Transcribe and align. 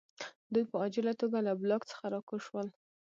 دوی 0.53 0.63
په 0.69 0.75
عاجله 0.81 1.13
توګه 1.21 1.37
له 1.47 1.51
بلاک 1.61 1.81
څخه 1.91 2.05
راکوز 2.13 2.41
شول 2.47 2.67